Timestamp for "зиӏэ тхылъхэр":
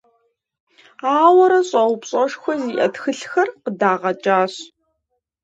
2.61-3.47